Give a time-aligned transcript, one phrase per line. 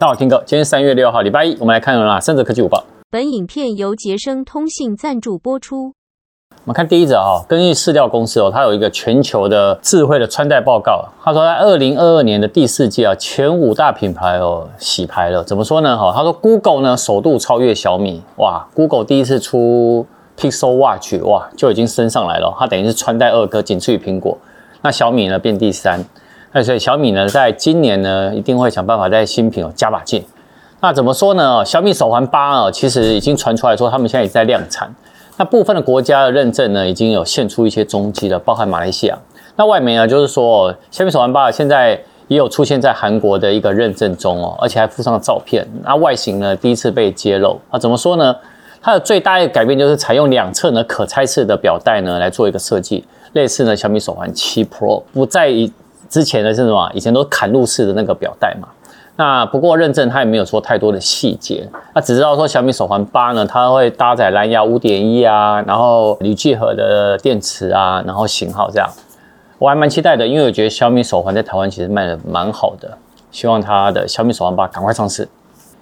[0.00, 2.82] 大家好，听哥，今天三月六号，礼拜一，我们来看啊，三则科技午报。
[3.10, 5.92] 本影片由杰生通信赞助播出。
[6.48, 11.04] 我们看第一则啊，根据市调公司哦，它有一个全球的智慧的穿戴报告。
[11.22, 15.44] 他说，在二零二二年的第四季啊，前五大品牌哦洗牌了。
[15.44, 15.98] 怎么说呢？
[15.98, 22.56] 哈，他说 Google 呢首度超越小米，哇，Google 第一次出 Pixel Watch，哇，就已经升上来了。
[22.58, 24.38] 它等于是穿戴二哥，仅次于苹果。
[24.80, 26.02] 那小米呢变第三。
[26.52, 30.24] 那所以小米呢，在今年呢，一定会想办法在新品哦加把劲。
[30.80, 31.64] 那怎么说呢？
[31.64, 34.92] 小米手环八啊，其实已经传出来说，他们现在也在量产。
[35.36, 39.16] 那部分的国家的认证呢，已经有现出一些踪迹了，包含马来西亚。
[39.56, 45.64] 那外媒呢，就是说小米手环八现在也有出现在韩国的一个认证中哦，而且还附上了照片。
[45.84, 47.60] 那外形呢，第一次被揭露。
[47.70, 48.34] 啊，怎么说呢？
[48.82, 55.70] 它的最大的改变就是采用两侧呢可拆式的表带呢来做一个设计，类似呢小米手环七 Pro 不再以。
[56.10, 56.90] 之前的是什么？
[56.92, 58.68] 以前都砍入式的那个表带嘛。
[59.16, 68.88] 那不过认证它也没有说太多的细节，那只知道说小米手环八呢，它会搭载蓝牙五点一啊，然后铝聚合的电池啊，然后型号这样，
[69.58, 72.96] 我还蛮期待的，因为我觉得小米手环在台湾其实卖的蛮好的，
[73.30, 75.28] 希望它的小米手环八赶快上市。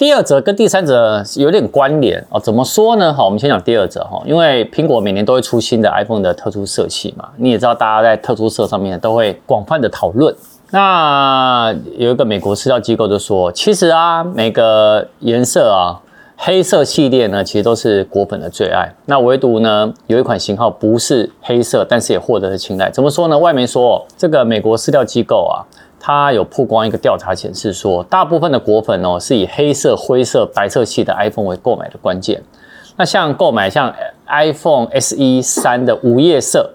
[0.00, 3.12] 第二则跟第三则有点关联哦，怎么说呢？
[3.12, 10.34] 好，我们先讲第二则哈，因为苹果每年都会出新的 iPhone 的特殊色系嘛，你也知道，大家在特殊色上面都会广泛的讨论。
[10.70, 16.00] 那有一个美国私教机构就说，其实啊，每个颜色啊，
[16.34, 18.90] 黑色系列呢，其实都是果粉的最爱。
[19.04, 22.90] 那唯独呢，有一款型号不是黑色，但是也获得了青睐。
[22.90, 23.38] 怎么说呢？
[23.38, 25.60] 外媒说，这个美国私教机构啊。
[26.02, 32.42] 它有曝光一个调查显示说，大部分的果粉哦是以黑色、灰色、白色系的 iPhone 为购买的关键。
[32.96, 33.94] 那像购买像
[34.26, 36.70] iPhone SE 三的午夜色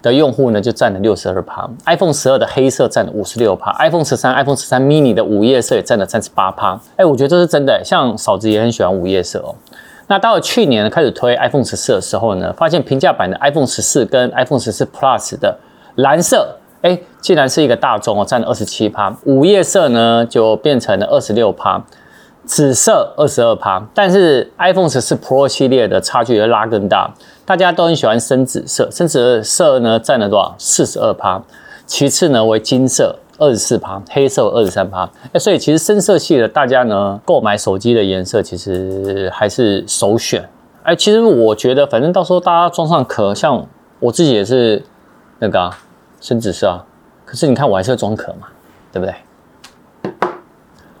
[0.00, 6.80] 的用户呢，就占了六十二趴；iPhone 十二的黑色占了五十六趴；iPhone 十三、iPhone 十三 mini 的午夜色也占了三十八趴。
[6.96, 7.82] 哎，我觉得这是真的。
[7.84, 9.54] 像嫂子也很喜欢午夜色哦。
[10.06, 15.58] 那到了去年开始推 iPhone 十四的时候呢，发现平价版的 iPhone 十四跟 iPhone 十四 Plus 的
[15.96, 16.56] 蓝色。
[16.82, 21.84] 哎，既然是一个大众哦，占了二十七趴，午夜色呢就变成了二十六趴，
[22.46, 27.12] 紫色二十二趴，但是 iPhone 十四 Pro 系列的差距要拉更大，
[27.44, 30.54] 大家都很喜欢深紫色，深紫色呢占了多少？
[30.56, 31.42] 四十二趴，
[31.84, 40.48] 其次呢为金色二十四趴，黑色二十三趴，哎，所以其实深色系的大家呢购买手机的颜色其实还是首选，
[40.82, 43.66] 哎，其实我觉得反正到时候大家装上壳，像
[43.98, 44.82] 我自己也是
[45.40, 45.78] 那个、啊。
[46.20, 46.84] 深紫色啊，
[47.24, 48.48] 可是你看我还是会装壳嘛，
[48.92, 49.14] 对不对？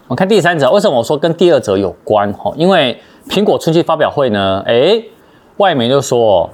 [0.08, 2.32] 我看第三者，为什么我说跟第二者有关？
[2.32, 5.04] 哈，因为苹果春季发表会呢，诶，
[5.58, 6.50] 外媒就说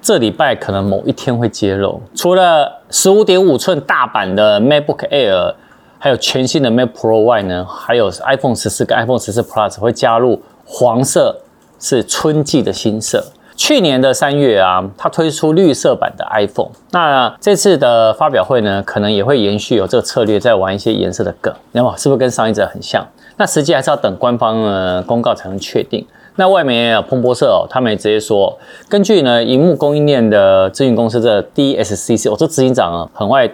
[0.00, 5.54] 这礼拜可能某一天会揭露，除了十五点五寸大版的 MacBook Air，
[5.98, 11.36] 还有全新的 Mac Pro 外呢，还有 iPhone 十四跟 iPhone 十四 Plus 会加入黄色，
[11.80, 13.24] 是春季的新色。
[13.62, 16.70] 去年的三月啊，它推出绿色版的 iPhone。
[16.92, 21.54] 那这次的发表会呢，可能也会延续有这个策略，在玩一些颜色的梗。
[21.72, 23.06] 那么是不是跟上一则很像？
[23.36, 26.06] 那实际还是要等官方呢公告才能确定。
[26.36, 33.46] 那外媒也有彭博社哦，他们也直接说，根据呢荧幕供应链的咨询公司的 DSCC，我这执行长啊很外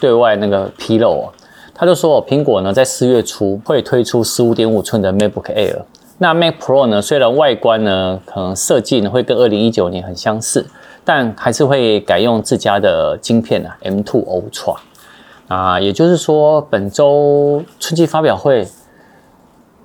[0.00, 1.32] 对外那个披露哦，
[1.74, 5.82] 他就说苹果呢在四月初会推出十五点五寸的 MacBook Air。
[6.18, 7.02] 那 Mac Pro 呢？
[7.02, 10.64] 虽然外观呢，可能设计呢会跟二零一九年很相似，
[11.04, 14.76] 但还是会改用自家的晶片啊，M2 Ultra。
[15.48, 18.66] 啊，也就是说，本周春季发表会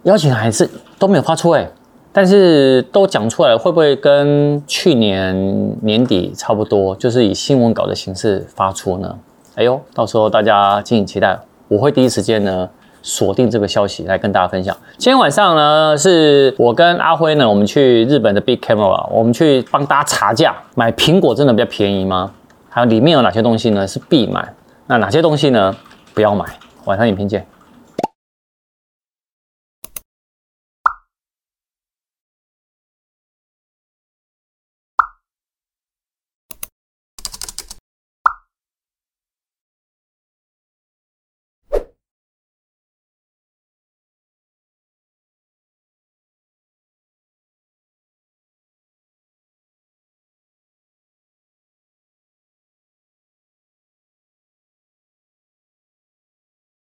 [0.03, 1.67] 邀请函是都没有发出诶，
[2.13, 9.17] 但是都讲出来，会不会跟去年年底差不多，就是以新闻稿的形式发出呢？
[9.55, 12.69] 哎呦，到时候大家敬请期待，我会第一时间呢。
[13.01, 14.75] 锁定这个消息来跟大家分享。
[14.97, 22.31] 今天晚上呢，是我跟阿辉呢，我们去日本的 Big Camera，我们去帮大家查价，买苹果真的比较便宜吗？
[22.69, 23.87] 还有里面有哪些东西呢？
[23.87, 24.53] 是必买，
[24.87, 25.75] 那哪些东西呢？
[26.13, 26.45] 不要买。
[26.85, 27.45] 晚上影片见。